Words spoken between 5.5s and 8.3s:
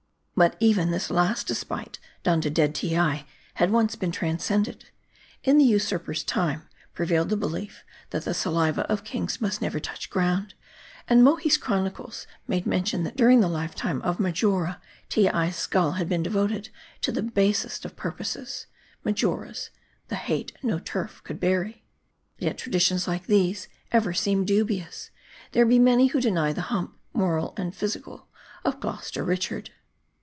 the usurper's time, prevailed the be 294 MARDI, lief, that